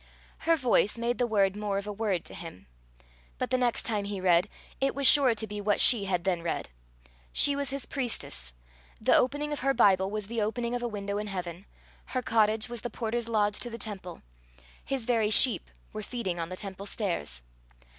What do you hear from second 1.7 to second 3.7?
of a word to him. But the